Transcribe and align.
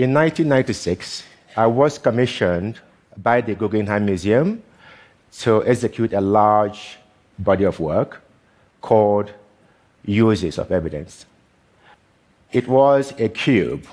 In 0.00 0.14
1996, 0.14 1.24
I 1.58 1.66
was 1.66 1.98
commissioned 1.98 2.80
by 3.18 3.42
the 3.42 3.54
Guggenheim 3.54 4.06
Museum 4.06 4.62
to 5.40 5.62
execute 5.66 6.14
a 6.14 6.22
large 6.22 6.96
body 7.38 7.64
of 7.64 7.78
work 7.78 8.22
called 8.80 9.30
Uses 10.06 10.56
of 10.56 10.72
Evidence. 10.72 11.26
It 12.50 12.66
was 12.66 13.12
a 13.18 13.28
cube, 13.28 13.84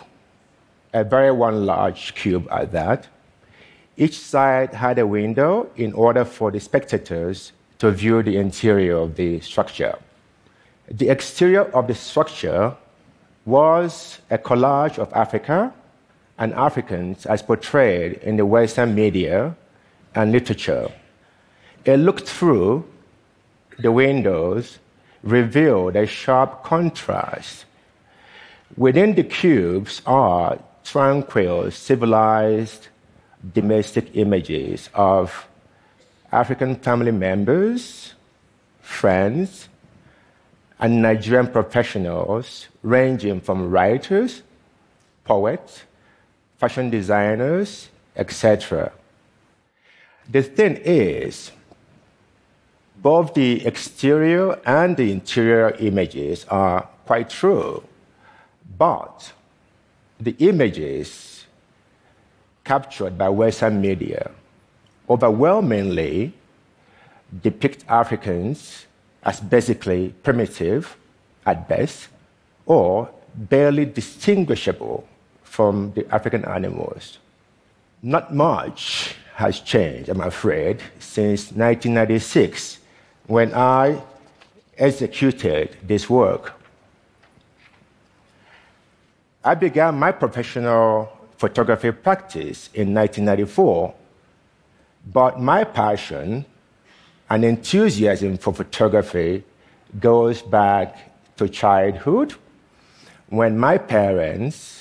a 0.93 1.03
very 1.03 1.33
one 1.33 1.65
large 1.65 2.15
cube 2.15 2.47
at 2.51 2.71
that. 2.71 3.07
Each 3.97 4.17
side 4.17 4.75
had 4.75 4.99
a 4.99 5.05
window 5.05 5.69
in 5.75 5.91
order 5.91 6.23
for 6.23 6.51
the 6.51 6.61
spectators 6.61 7.51
to 7.79 7.91
view 7.91 8.23
the 8.23 8.37
interior 8.37 8.95
of 8.95 9.17
the 9.17 9.41
structure. 9.41 9.99
The 10.89 11.09
exterior 11.09 11.63
of 11.75 11.87
the 11.87 11.95
structure 11.95 12.77
was 13.43 14.19
a 14.31 14.37
collage 14.37 14.99
of 14.99 15.11
Africa 15.11 15.73
and 16.37 16.53
Africans 16.53 17.25
as 17.25 17.41
portrayed 17.41 18.13
in 18.23 18.37
the 18.37 18.45
Western 18.45 18.93
media 18.93 19.55
and 20.13 20.31
literature. 20.31 20.91
A 21.85 21.97
look 21.97 22.25
through 22.25 22.85
the 23.79 23.91
windows 23.91 24.79
revealed 25.23 25.95
a 25.95 26.05
sharp 26.05 26.63
contrast. 26.63 27.65
Within 28.75 29.15
the 29.15 29.23
cubes 29.23 30.01
are 30.05 30.59
tranquil, 30.83 31.71
civilized, 31.71 32.87
domestic 33.53 34.15
images 34.15 34.89
of 34.93 35.47
African 36.31 36.75
family 36.75 37.11
members, 37.11 38.13
friends, 38.81 39.69
and 40.79 41.01
Nigerian 41.01 41.47
professionals 41.47 42.67
ranging 42.83 43.41
from 43.41 43.69
writers, 43.71 44.43
poets, 45.23 45.83
fashion 46.57 46.89
designers, 46.89 47.89
etc. 48.15 48.91
The 50.29 50.43
thing 50.43 50.77
is, 50.77 51.51
both 52.97 53.33
the 53.33 53.65
exterior 53.65 54.59
and 54.65 54.97
the 54.97 55.11
interior 55.11 55.75
images 55.79 56.45
are 56.49 56.87
quite 57.05 57.29
true, 57.29 57.83
but 58.77 59.31
the 60.19 60.35
images 60.39 61.45
captured 62.63 63.17
by 63.17 63.29
Western 63.29 63.79
media 63.79 64.31
overwhelmingly 65.09 66.33
depict 67.41 67.85
Africans 67.87 68.87
as 69.23 69.39
basically 69.39 70.13
primitive 70.23 70.97
at 71.45 71.69
best 71.69 72.09
or 72.65 73.09
barely 73.35 73.85
distinguishable 73.85 75.07
from 75.57 75.91
the 75.95 76.05
African 76.13 76.45
animals. 76.45 77.17
Not 78.03 78.31
much 78.31 79.15
has 79.33 79.59
changed, 79.59 80.07
I'm 80.07 80.21
afraid, 80.21 80.75
since 80.99 81.51
1996 81.51 82.77
when 83.25 83.55
I 83.55 83.99
executed 84.77 85.75
this 85.81 86.07
work. 86.07 86.53
I 89.43 89.55
began 89.55 89.95
my 89.97 90.11
professional 90.11 91.09
photography 91.37 91.91
practice 91.91 92.69
in 92.75 92.93
1994, 92.93 93.95
but 95.11 95.41
my 95.41 95.63
passion 95.63 96.45
and 97.31 97.43
enthusiasm 97.43 98.37
for 98.37 98.53
photography 98.53 99.43
goes 99.99 100.43
back 100.43 100.89
to 101.37 101.49
childhood 101.49 102.35
when 103.29 103.57
my 103.57 103.79
parents 103.79 104.76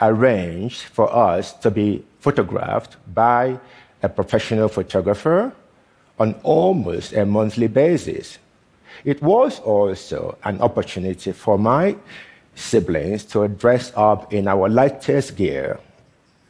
arranged 0.00 0.82
for 0.82 1.12
us 1.14 1.52
to 1.52 1.70
be 1.70 2.04
photographed 2.20 2.96
by 3.14 3.58
a 4.02 4.08
professional 4.08 4.68
photographer 4.68 5.52
on 6.18 6.34
almost 6.42 7.12
a 7.12 7.24
monthly 7.24 7.66
basis. 7.66 8.38
It 9.04 9.22
was 9.22 9.60
also 9.60 10.36
an 10.44 10.60
opportunity 10.60 11.32
for 11.32 11.58
my 11.58 11.96
siblings 12.54 13.24
to 13.24 13.48
dress 13.48 13.92
up 13.96 14.32
in 14.32 14.48
our 14.48 14.68
latest 14.68 15.36
gear 15.36 15.80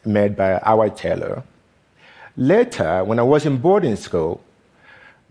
made 0.05 0.35
by 0.35 0.59
our 0.59 0.89
tailor. 0.89 1.43
Later, 2.35 3.03
when 3.03 3.19
I 3.19 3.23
was 3.23 3.45
in 3.45 3.57
boarding 3.57 3.95
school, 3.95 4.41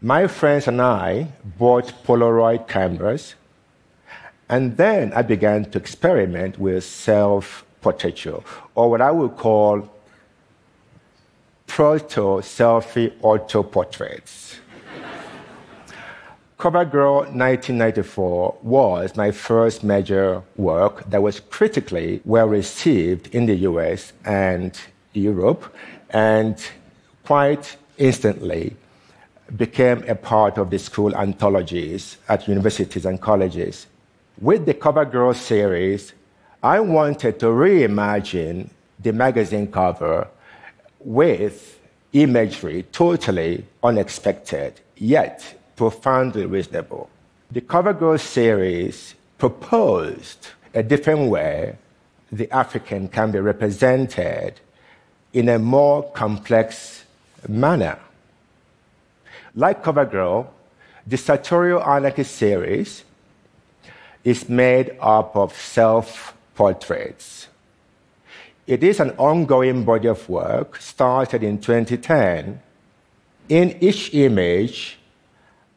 my 0.00 0.26
friends 0.26 0.69
and 0.69 0.80
I 0.80 1.28
bought 1.59 1.92
Polaroid 2.04 2.69
cameras, 2.69 3.34
and 4.48 4.76
then 4.76 5.12
I 5.12 5.22
began 5.22 5.70
to 5.70 5.78
experiment 5.78 6.59
with 6.59 6.84
self 6.84 7.64
portraiture, 7.80 8.41
or 8.74 8.91
what 8.91 9.00
I 9.00 9.10
would 9.10 9.36
call 9.36 9.88
proto 11.66 12.41
selfie 12.42 13.12
auto 13.22 13.62
portraits. 13.62 14.56
CoverGirl 16.58 17.32
1994 17.32 18.58
was 18.62 19.16
my 19.16 19.30
first 19.30 19.82
major 19.82 20.42
work 20.56 21.08
that 21.08 21.22
was 21.22 21.41
critically 21.41 22.20
well 22.26 22.46
received 22.46 23.34
in 23.34 23.46
the 23.46 23.54
US 23.70 24.12
and 24.26 24.78
Europe, 25.14 25.74
and 26.10 26.56
quite 27.24 27.76
instantly 27.97 28.76
became 29.56 30.04
a 30.06 30.14
part 30.14 30.58
of 30.58 30.68
the 30.70 30.78
school 30.78 31.16
anthologies 31.16 32.18
at 32.28 32.47
universities 32.47 33.06
and 33.06 33.20
colleges. 33.20 33.86
With 34.41 34.66
the 34.66 34.74
CoverGirl 34.74 35.34
series, 35.36 36.12
I 36.62 36.81
wanted 36.81 37.41
to 37.41 37.47
reimagine 37.47 38.69
the 38.98 39.15
magazine 39.15 39.72
cover 39.72 40.28
with 40.98 41.81
imagery 42.12 42.82
totally 42.93 43.65
unexpected, 43.82 44.78
yet 44.97 45.54
profoundly 45.76 46.44
reasonable. 46.44 47.09
The 47.50 47.62
CoverGirl 47.62 48.21
series 48.21 49.15
proposed 49.38 50.48
a 50.75 50.82
different 50.82 51.31
way 51.31 51.76
the 52.31 52.50
African 52.50 53.09
can 53.09 53.31
be 53.31 53.41
represented 53.41 54.60
in 55.32 55.48
a 55.48 55.59
more 55.59 56.10
complex 56.12 57.04
manner. 57.48 57.98
Like 59.54 59.82
CoverGirl, 59.82 60.47
the 61.06 61.16
Sartorial 61.16 61.82
Anarchy 61.82 62.25
series 62.25 63.03
is 64.25 64.47
made 64.50 64.94
up 65.00 65.34
of 65.34 65.56
self 65.56 66.34
portraits. 66.60 67.48
It 68.66 68.84
is 68.84 69.00
an 69.00 69.12
ongoing 69.12 69.82
body 69.82 70.09
of 70.09 70.28
work 70.28 70.76
started 70.76 71.43
in 71.43 71.59
2010. 71.59 72.60
In 73.48 73.78
each 73.81 74.12
image, 74.12 74.98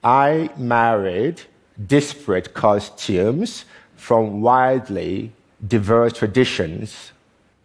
I 0.03 0.49
married 0.57 1.43
disparate 1.87 2.53
costumes 2.53 3.63
from 3.95 4.41
widely 4.41 5.31
diverse 5.65 6.11
traditions, 6.11 7.13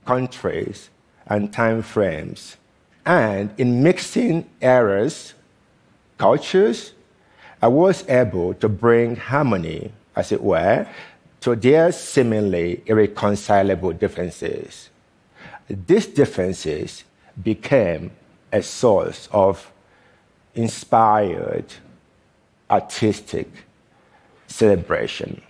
countries, 0.06 0.88
and 1.26 1.52
time 1.52 1.82
frames. 1.82 2.56
And 3.04 3.50
in 3.58 3.82
mixing 3.82 4.48
eras, 4.60 5.34
cultures, 6.18 6.92
I 7.60 7.66
was 7.66 8.08
able 8.08 8.54
to 8.54 8.68
bring 8.68 9.16
harmony, 9.16 9.90
as 10.14 10.30
it 10.30 10.40
were, 10.40 10.86
to 11.40 11.54
their 11.54 11.92
seemingly 11.92 12.82
irreconcilable 12.86 13.92
differences. 13.92 14.90
These 15.68 16.06
differences 16.06 17.04
became 17.42 18.10
a 18.52 18.62
source 18.62 19.28
of 19.32 19.70
inspired 20.54 21.66
artistic 22.70 23.48
celebration. 24.46 25.40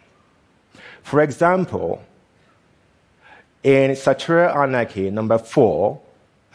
For 1.02 1.22
example, 1.22 2.02
in 3.62 3.96
Sartorial 3.96 4.62
Anarchy 4.62 5.10
number 5.10 5.38
four, 5.38 6.00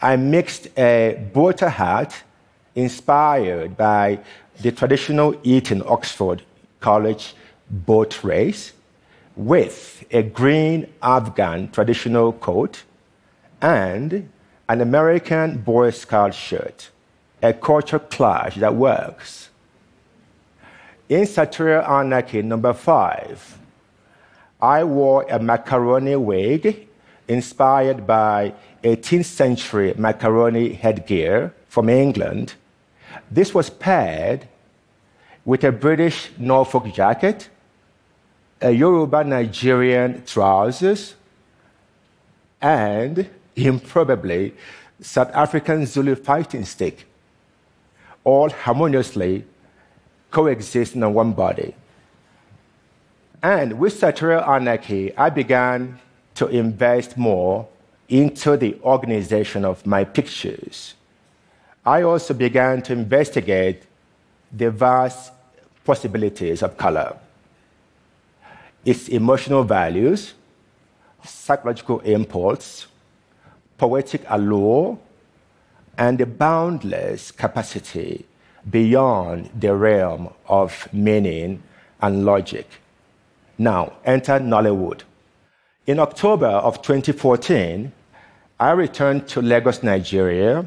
I 0.00 0.16
mixed 0.16 0.68
a 0.78 1.28
boater 1.32 1.68
hat 1.68 2.22
inspired 2.74 3.76
by 3.76 4.20
the 4.60 4.70
traditional 4.72 5.34
Eton 5.42 5.82
Oxford 5.86 6.42
College 6.80 7.34
boat 7.70 8.22
race 8.22 8.72
with 9.36 10.04
a 10.10 10.22
green 10.22 10.86
Afghan 11.02 11.70
traditional 11.70 12.32
coat 12.32 12.84
and 13.60 14.28
an 14.68 14.80
American 14.80 15.58
Boy 15.58 15.90
Scout 15.90 16.34
shirt, 16.34 16.90
a 17.42 17.52
culture 17.52 17.98
clash 17.98 18.56
that 18.56 18.74
works. 18.74 19.50
In 21.08 21.26
Sartorial 21.26 21.82
Anarchy 21.82 22.42
number 22.42 22.72
five, 22.72 23.58
I 24.60 24.84
wore 24.84 25.26
a 25.28 25.38
macaroni 25.38 26.16
wig 26.16 26.88
inspired 27.28 28.06
by 28.06 28.54
18th 28.82 29.26
century 29.26 29.94
macaroni 29.98 30.72
headgear 30.72 31.54
from 31.68 31.88
England. 31.88 32.54
This 33.30 33.52
was 33.52 33.68
paired 33.68 34.48
with 35.44 35.64
a 35.64 35.72
British 35.72 36.30
Norfolk 36.38 36.92
jacket 36.94 37.48
a 38.64 38.70
Yoruba 38.70 39.22
Nigerian 39.22 40.24
trousers, 40.24 41.14
and 42.62 43.28
improbably, 43.54 44.54
South 45.02 45.30
African 45.34 45.84
Zulu 45.84 46.14
fighting 46.14 46.64
stick, 46.64 47.04
all 48.24 48.48
harmoniously 48.48 49.44
coexisting 50.30 51.02
on 51.02 51.12
one 51.12 51.32
body. 51.34 51.74
And 53.42 53.78
with 53.78 53.98
Sartorial 53.98 54.42
Anarchy, 54.42 55.14
I 55.14 55.28
began 55.28 56.00
to 56.36 56.48
invest 56.48 57.18
more 57.18 57.68
into 58.08 58.56
the 58.56 58.78
organization 58.82 59.66
of 59.66 59.84
my 59.84 60.04
pictures. 60.04 60.94
I 61.84 62.00
also 62.00 62.32
began 62.32 62.80
to 62.82 62.94
investigate 62.94 63.82
the 64.50 64.70
vast 64.70 65.32
possibilities 65.84 66.62
of 66.62 66.78
color, 66.78 67.18
its 68.84 69.08
emotional 69.08 69.64
values, 69.64 70.34
psychological 71.24 72.00
impulse, 72.00 72.86
poetic 73.78 74.22
allure, 74.28 74.98
and 75.96 76.20
a 76.20 76.26
boundless 76.26 77.30
capacity 77.30 78.24
beyond 78.70 79.50
the 79.58 79.74
realm 79.74 80.28
of 80.48 80.88
meaning 80.92 81.62
and 82.00 82.24
logic. 82.24 82.68
Now, 83.58 83.92
enter 84.04 84.40
Nollywood. 84.40 85.02
In 85.86 85.98
October 86.00 86.46
of 86.46 86.82
2014, 86.82 87.92
I 88.58 88.70
returned 88.70 89.28
to 89.28 89.42
Lagos, 89.42 89.82
Nigeria, 89.82 90.66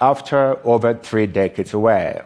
after 0.00 0.58
over 0.66 0.94
three 0.94 1.26
decades 1.26 1.74
away, 1.74 2.20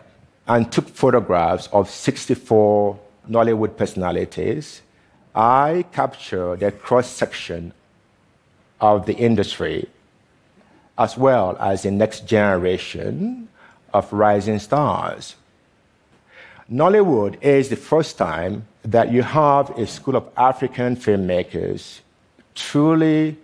and 0.46 0.70
took 0.70 0.88
photographs 0.88 1.69
of 1.72 1.90
64 1.90 2.98
Nollywood 3.28 3.76
personalities. 3.76 4.82
I 5.34 5.84
capture 5.92 6.56
the 6.56 6.72
cross 6.72 7.08
section 7.08 7.72
of 8.80 9.06
the 9.06 9.14
industry 9.14 9.88
as 10.98 11.16
well 11.16 11.56
as 11.60 11.82
the 11.82 11.90
next 11.90 12.26
generation 12.26 13.48
of 13.94 14.12
rising 14.12 14.58
stars. 14.58 15.36
Nollywood 16.70 17.42
is 17.42 17.69
the 17.69 17.76
first 17.76 18.19
time 18.19 18.66
that 18.82 19.12
you 19.12 19.22
have 19.22 19.70
a 19.78 19.86
school 19.86 20.16
of 20.16 20.28
African 20.36 20.96
filmmakers 20.96 22.00
truly, 22.54 23.36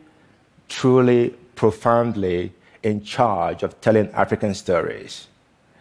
truly, 0.69 1.31
profoundly 1.55 2.53
in 2.83 3.03
charge 3.03 3.63
of 3.63 3.81
telling 3.81 4.11
African 4.11 4.55
stories. 4.55 5.29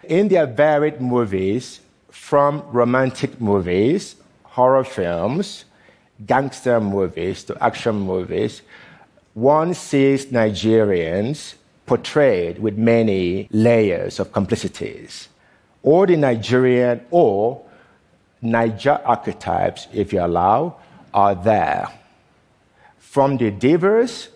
In 0.04 0.28
their 0.28 0.46
varied 0.46 1.02
movies, 1.02 1.82
from 2.10 2.64
romantic 2.72 3.42
movies, 3.42 4.16
horror 4.44 4.84
films, 4.84 5.66
gangster 6.26 6.80
movies 6.80 7.44
to 7.46 7.64
action 7.64 7.96
movies, 7.96 8.62
one 9.34 9.74
sees 9.74 10.28
Nigerians 10.28 11.56
portrayed 11.86 12.60
with 12.60 12.78
many 12.78 13.48
layers 13.52 14.20
of 14.20 14.32
complicities. 14.32 15.28
All 15.82 16.06
the 16.06 16.16
Nigerian 16.16 17.02
or 17.12 17.64
Niger 18.42 19.00
archetypes, 19.06 19.88
if 19.94 20.14
you 20.14 20.22
allow, 20.22 20.78
are 21.14 21.36
there. 21.36 21.88
From 22.98 23.38
the 23.38 23.52
divas, 23.52 24.30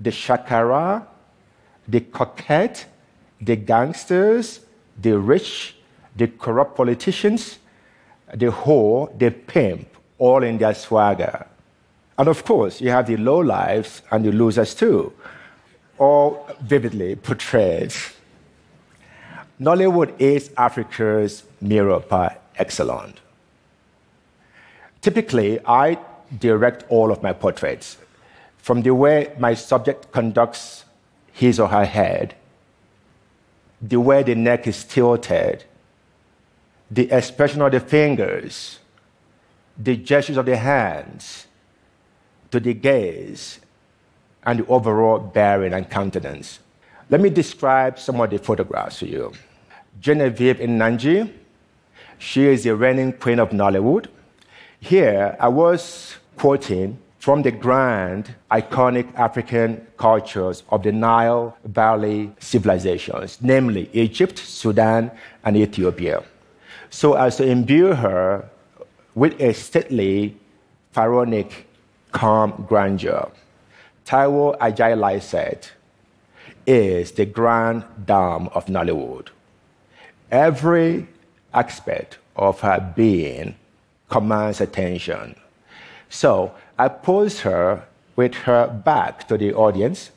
the 0.00 0.10
shakara, 0.10 1.06
the 1.86 2.00
coquette, 2.00 2.86
the 3.40 3.56
gangsters, 3.56 4.60
the 5.00 5.18
rich, 5.18 5.76
the 6.16 6.28
corrupt 6.28 6.76
politicians, 6.76 7.58
the 8.34 8.46
whore, 8.46 9.16
the 9.18 9.30
pimp, 9.30 9.88
all 10.18 10.42
in 10.42 10.58
their 10.58 10.74
swagger. 10.74 11.46
And 12.18 12.28
of 12.28 12.44
course, 12.44 12.80
you 12.80 12.90
have 12.90 13.06
the 13.06 13.16
low 13.16 13.38
lives 13.38 14.02
and 14.10 14.24
the 14.24 14.32
losers 14.32 14.74
too, 14.74 15.12
all 15.98 16.48
vividly 16.60 17.14
portrayed. 17.16 17.92
Nollywood 19.60 20.14
is 20.20 20.50
Africa's 20.56 21.44
mirror 21.60 22.00
par 22.00 22.36
excellence. 22.56 23.18
Typically, 25.00 25.60
I 25.64 25.98
direct 26.38 26.84
all 26.88 27.10
of 27.12 27.22
my 27.22 27.32
portraits 27.32 27.96
from 28.58 28.82
the 28.82 28.94
way 28.94 29.32
my 29.38 29.54
subject 29.54 30.12
conducts 30.12 30.84
his 31.32 31.58
or 31.58 31.68
her 31.68 31.84
head, 31.84 32.34
the 33.80 34.00
way 34.00 34.22
the 34.22 34.34
neck 34.34 34.66
is 34.66 34.84
tilted, 34.84 35.64
the 36.90 37.10
expression 37.10 37.62
of 37.62 37.72
the 37.72 37.80
fingers, 37.80 38.80
the 39.78 39.96
gestures 39.96 40.36
of 40.36 40.46
the 40.46 40.56
hands, 40.56 41.46
to 42.50 42.58
the 42.58 42.74
gaze, 42.74 43.60
and 44.44 44.60
the 44.60 44.66
overall 44.66 45.18
bearing 45.18 45.72
and 45.72 45.88
countenance. 45.88 46.58
Let 47.10 47.20
me 47.20 47.30
describe 47.30 47.98
some 47.98 48.20
of 48.20 48.30
the 48.30 48.38
photographs 48.38 48.98
to 49.00 49.08
you. 49.08 49.32
Genevieve 50.00 50.56
Nnaji, 50.58 51.32
she 52.18 52.46
is 52.46 52.64
the 52.64 52.74
reigning 52.74 53.12
queen 53.12 53.38
of 53.38 53.50
Nollywood. 53.50 54.06
Here, 54.80 55.36
I 55.40 55.48
was 55.48 56.16
quoting 56.36 56.98
from 57.18 57.42
the 57.42 57.50
grand, 57.50 58.34
iconic 58.50 59.12
African 59.14 59.86
cultures 59.96 60.62
of 60.70 60.82
the 60.82 60.92
Nile 60.92 61.56
Valley 61.64 62.32
civilizations, 62.38 63.38
namely 63.40 63.90
Egypt, 63.92 64.38
Sudan, 64.38 65.10
and 65.44 65.56
Ethiopia, 65.56 66.22
so 66.90 67.14
as 67.14 67.36
to 67.36 67.46
imbue 67.46 67.92
her 67.94 68.48
with 69.18 69.40
a 69.40 69.52
stately, 69.52 70.36
pharaonic, 70.92 71.66
calm 72.12 72.64
grandeur. 72.68 73.28
Taiwo 74.06 74.56
Ajai-Lycett, 74.58 75.72
is 76.64 77.10
the 77.12 77.26
grand 77.26 77.82
dame 78.06 78.48
of 78.54 78.66
Nollywood. 78.66 79.28
Every 80.30 81.08
aspect 81.52 82.18
of 82.36 82.60
her 82.60 82.92
being 82.94 83.56
commands 84.08 84.60
attention. 84.60 85.34
So 86.08 86.54
I 86.78 86.86
posed 86.88 87.40
her 87.40 87.88
with 88.14 88.34
her 88.46 88.68
back 88.68 89.26
to 89.28 89.36
the 89.36 89.52
audience, 89.52 90.10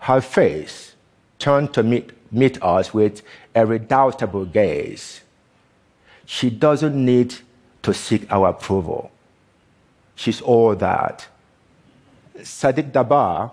her 0.00 0.22
face 0.22 0.94
turned 1.38 1.74
to 1.74 1.82
meet, 1.82 2.12
meet 2.32 2.62
us 2.62 2.94
with 2.94 3.20
a 3.54 3.66
redoubtable 3.66 4.46
gaze. 4.46 5.20
She 6.24 6.48
doesn't 6.48 6.96
need 6.96 7.34
to 7.86 7.94
seek 7.94 8.26
our 8.32 8.48
approval. 8.48 9.12
She's 10.16 10.40
all 10.40 10.74
that. 10.74 11.28
Sadiq 12.38 12.90
Daba, 12.90 13.52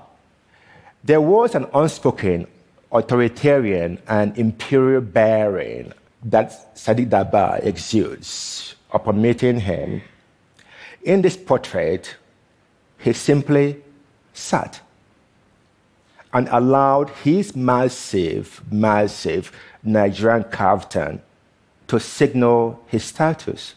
there 1.04 1.22
was 1.22 1.54
an 1.54 1.68
unspoken 1.72 2.48
authoritarian 2.92 4.00
and 4.08 4.36
imperial 4.36 5.02
bearing 5.02 5.94
that 6.24 6.74
Sadiq 6.76 7.10
Daba 7.10 7.64
exudes 7.64 8.74
upon 8.92 9.22
meeting 9.22 9.60
him. 9.60 10.02
In 11.04 11.22
this 11.22 11.38
portrait, 11.38 12.16
he 12.98 13.14
simply 13.14 13.84
sat 14.34 14.82
and 16.34 16.48
allowed 16.50 17.12
his 17.24 17.56
massive, 17.56 18.64
massive 18.72 19.52
Nigerian 19.84 20.44
kaftan 20.46 21.22
to 21.86 22.00
signal 22.00 22.84
his 22.88 23.04
status. 23.04 23.76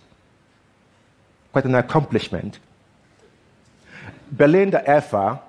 Quite 1.57 1.65
an 1.65 1.75
accomplishment. 1.75 2.59
Belinda 4.31 4.85
Effah, 4.87 5.41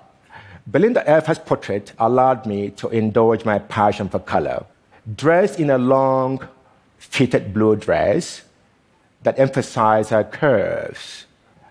Belinda 0.66 1.04
Effah's 1.04 1.38
portrait 1.38 1.92
allowed 2.00 2.46
me 2.46 2.70
to 2.80 2.88
indulge 2.88 3.44
my 3.44 3.60
passion 3.60 4.08
for 4.08 4.20
color. 4.20 4.64
Dressed 5.18 5.60
in 5.60 5.70
a 5.70 5.78
long, 5.78 6.48
fitted 6.98 7.54
blue 7.54 7.76
dress 7.76 8.44
that 9.24 9.38
emphasized 9.38 10.12
her 10.12 10.24
curves, 10.24 11.26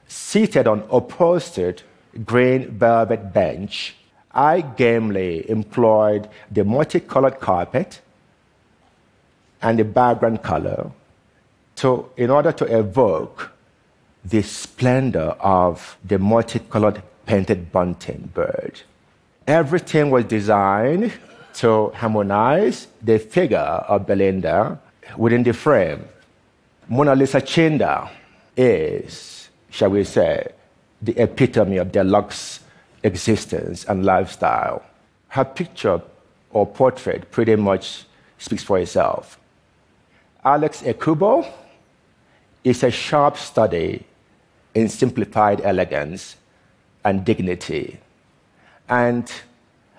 seated 0.06 0.66
on 0.66 0.84
upholstered 0.92 1.80
green 2.26 2.72
velvet 2.72 3.32
bench, 3.32 3.96
I 4.32 4.60
gamely 4.60 5.48
employed 5.48 6.28
the 6.50 6.62
multicolored 6.62 7.40
carpet 7.40 8.02
and 9.62 9.78
the 9.78 9.84
background 9.86 10.42
color 10.42 10.90
to, 11.76 12.10
in 12.18 12.28
order 12.28 12.52
to 12.52 12.66
evoke 12.66 13.55
the 14.28 14.42
splendor 14.42 15.36
of 15.38 15.96
the 16.04 16.18
multicolored 16.18 17.00
painted 17.26 17.70
bunting 17.70 18.30
bird. 18.34 18.80
Everything 19.46 20.10
was 20.10 20.24
designed 20.24 21.12
to 21.54 21.90
harmonize 21.90 22.88
the 23.02 23.18
figure 23.18 23.58
of 23.58 24.06
Belinda 24.06 24.80
within 25.16 25.44
the 25.44 25.52
frame. 25.52 26.04
Monalisa 26.90 27.40
Chinda 27.40 28.10
is, 28.56 29.48
shall 29.70 29.90
we 29.90 30.02
say, 30.02 30.48
the 31.00 31.16
epitome 31.22 31.76
of 31.76 31.92
deluxe 31.92 32.60
existence 33.04 33.84
and 33.84 34.04
lifestyle. 34.04 34.82
Her 35.28 35.44
picture 35.44 36.00
or 36.50 36.66
portrait 36.66 37.30
pretty 37.30 37.54
much 37.54 38.06
speaks 38.38 38.64
for 38.64 38.78
itself. 38.78 39.38
Alex 40.44 40.82
Ekubo 40.82 41.46
is 42.64 42.82
a 42.82 42.90
sharp 42.90 43.36
study 43.36 44.04
in 44.76 44.90
simplified 44.90 45.62
elegance 45.64 46.36
and 47.02 47.24
dignity. 47.24 47.98
And 48.90 49.24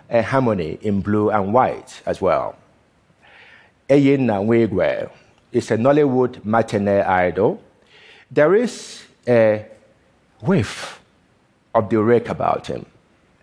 a 0.10 0.22
harmony 0.22 0.78
in 0.82 1.02
blue 1.02 1.32
and 1.32 1.52
white 1.52 2.02
as 2.06 2.22
well. 2.22 2.56
Enyinna 3.90 4.38
Nwigwe 4.46 5.10
is 5.52 5.72
a 5.72 5.78
Nollywood 5.78 6.46
matinee 6.46 7.02
idol. 7.02 7.60
There 8.30 8.54
is 8.56 9.04
a 9.28 9.66
whiff 10.42 11.02
of 11.74 11.90
the 11.90 11.98
rake 12.04 12.30
about 12.30 12.68
him, 12.68 12.86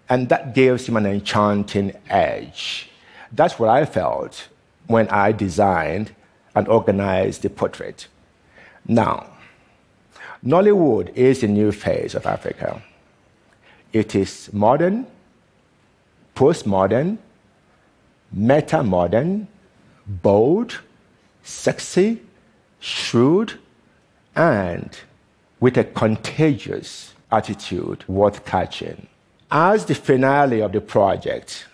and 0.08 0.28
that 0.28 0.54
gives 0.54 0.86
him 0.86 0.96
an 0.96 1.06
enchanting 1.06 1.92
edge. 2.08 2.90
That's 3.32 3.58
what 3.58 3.70
I 3.70 3.84
felt 3.86 4.48
when 4.86 5.08
I 5.08 5.32
designed 5.32 6.14
and 6.54 6.68
organized 6.68 7.42
the 7.42 7.50
portrait. 7.50 8.06
Now, 8.86 9.33
Nollywood 10.44 11.14
is 11.16 11.42
a 11.42 11.48
new 11.48 11.72
phase 11.72 12.14
of 12.14 12.26
Africa. 12.26 12.82
It 13.94 14.14
is 14.14 14.52
modern, 14.52 15.06
postmodern, 16.36 17.16
meta 18.30 18.82
modern, 18.82 19.48
bold, 20.06 20.80
sexy, 21.42 22.20
shrewd, 22.78 23.54
and 24.36 24.90
with 25.60 25.78
a 25.78 25.84
contagious 25.84 27.14
attitude 27.32 28.04
worth 28.06 28.44
catching. 28.44 29.06
As 29.50 29.86
the 29.86 29.94
finale 29.94 30.60
of 30.60 30.72
the 30.72 30.80
project, 30.82 31.66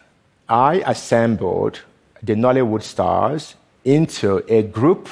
I 0.48 0.74
assembled 0.86 1.80
the 2.22 2.34
Nollywood 2.34 2.82
stars 2.82 3.56
into 3.84 4.44
a 4.48 4.62
group 4.62 5.08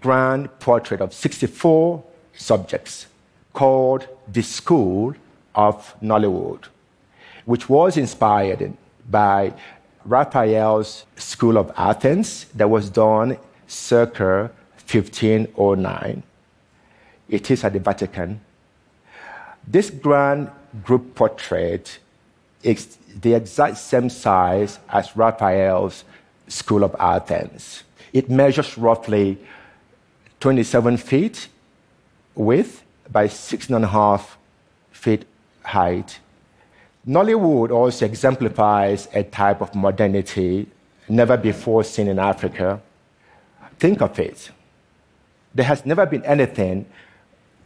grand 0.00 0.48
portrait 0.60 1.02
of 1.02 1.12
64 1.12 2.02
subjects 2.42 3.06
called 3.52 4.08
The 4.30 4.42
School 4.42 5.14
of 5.54 5.94
Nollywood, 6.02 6.64
which 7.44 7.68
was 7.68 7.96
inspired 7.96 8.72
by 9.08 9.52
Raphael's 10.04 11.04
School 11.16 11.56
of 11.56 11.70
Athens 11.76 12.46
that 12.54 12.68
was 12.68 12.90
done 12.90 13.38
circa 13.66 14.50
1509. 14.90 16.22
It 17.28 17.50
is 17.50 17.64
at 17.64 17.72
the 17.72 17.78
Vatican. 17.78 18.40
This 19.66 19.90
grand 19.90 20.50
group 20.82 21.14
portrait 21.14 21.98
is 22.62 22.98
the 23.20 23.34
exact 23.34 23.76
same 23.78 24.10
size 24.10 24.78
as 24.88 25.16
Raphael's 25.16 26.04
School 26.48 26.84
of 26.84 26.96
Athens. 26.98 27.84
It 28.12 28.28
measures 28.28 28.76
roughly 28.76 29.38
27 30.40 30.96
feet 30.96 31.48
width 32.34 32.82
by 33.10 33.28
six 33.28 33.68
and 33.68 33.84
a 33.84 33.88
half 33.88 34.38
feet 34.90 35.24
height. 35.64 36.18
Nollywood 37.06 37.70
also 37.70 38.06
exemplifies 38.06 39.08
a 39.12 39.24
type 39.24 39.60
of 39.60 39.74
modernity 39.74 40.68
never 41.08 41.36
before 41.36 41.82
seen 41.84 42.08
in 42.08 42.18
Africa. 42.18 42.80
Think 43.78 44.00
of 44.00 44.18
it. 44.18 44.50
There 45.54 45.66
has 45.66 45.84
never 45.84 46.06
been 46.06 46.24
anything 46.24 46.86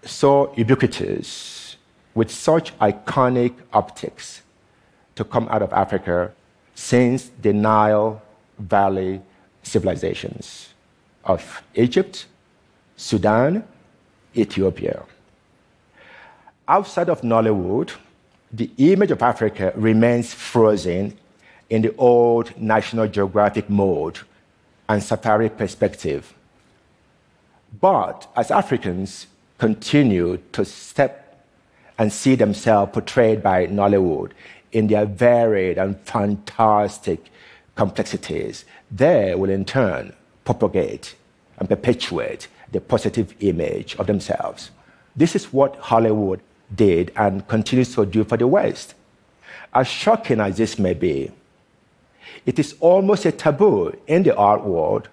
so 0.04 0.52
ubiquitous 0.56 1.76
with 2.14 2.30
such 2.30 2.76
iconic 2.78 3.52
optics 3.73 4.42
to 5.14 5.25
come 5.25 5.46
out 5.49 5.62
of 5.62 5.73
Africa 5.73 6.32
since 6.75 7.30
the 7.42 7.52
Nile 7.52 8.23
Valley 8.58 9.20
civilizations 9.62 10.73
of 11.25 11.62
Egypt, 11.75 12.26
Sudan, 12.96 13.64
Ethiopia. 14.36 15.04
Outside 16.68 17.08
of 17.08 17.22
Nollywood, 17.22 17.92
the 18.52 18.70
image 18.78 19.10
of 19.10 19.22
Africa 19.22 19.72
remains 19.76 20.32
frozen 20.34 21.16
in 21.70 21.82
the 21.82 21.94
old 21.96 22.56
National 22.58 23.06
Geographic 23.08 23.68
mode 23.68 24.20
and 24.88 25.02
safari 25.02 25.48
perspective. 25.48 26.34
But 27.80 28.28
as 28.36 28.50
Africans 28.50 29.26
continue 29.58 30.38
to 30.52 30.64
step 30.64 31.44
and 31.98 32.12
see 32.12 32.34
themselves 32.34 32.92
portrayed 32.92 33.42
by 33.42 33.66
Nollywood 33.66 34.32
in 34.72 34.86
their 34.86 35.06
varied 35.06 35.78
and 35.78 35.98
fantastic 36.00 37.30
complexities, 37.74 38.64
they 38.90 39.34
will 39.34 39.50
in 39.50 39.64
turn 39.64 40.12
propagate 40.44 41.14
and 41.58 41.68
perpetuate 41.68 42.48
the 42.76 42.80
positive 42.80 43.35
image 43.40 43.97
of 43.97 44.06
themselves. 44.06 44.71
This 45.16 45.35
is 45.35 45.52
what 45.52 45.76
Hollywood 45.76 46.40
did 46.75 47.11
and 47.16 47.47
continues 47.49 47.95
to 47.95 48.04
do 48.04 48.23
for 48.23 48.37
the 48.37 48.47
West. 48.47 48.95
As 49.73 49.87
shocking 49.88 50.40
as 50.40 50.59
this 50.59 50.78
may 50.78 50.95
be, 50.95 51.30
it 52.45 52.59
is 52.59 52.75
almost 52.80 53.25
a 53.25 53.33
taboo 53.33 53.97
in 54.06 54.23
the 54.25 54.37
art 54.37 54.62
world 54.62 55.09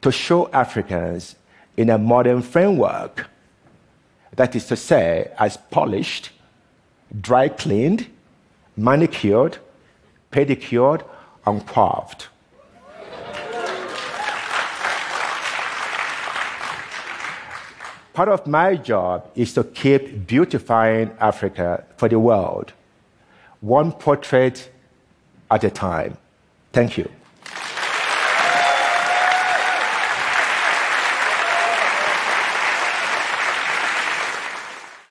to 0.00 0.10
show 0.10 0.48
Africans 0.52 1.36
in 1.76 1.90
a 1.90 1.98
modern 1.98 2.40
framework. 2.40 3.28
That 4.34 4.56
is 4.56 4.66
to 4.66 4.76
say, 4.76 5.30
as 5.38 5.58
polished, 5.70 6.30
dry 7.20 7.48
cleaned, 7.48 8.06
manicured, 8.76 9.58
pedicured, 10.30 11.04
and 11.46 11.66
carved. 11.66 12.28
Part 18.16 18.30
of 18.30 18.46
my 18.46 18.76
job 18.76 19.30
is 19.34 19.52
to 19.52 19.62
keep 19.62 20.26
beautifying 20.26 21.10
Africa 21.20 21.84
for 21.98 22.08
the 22.08 22.18
world, 22.18 22.72
one 23.60 23.92
portrait 23.92 24.70
at 25.50 25.62
a 25.64 25.70
time. 25.70 26.16
Thank 26.72 26.96
you. 26.96 27.10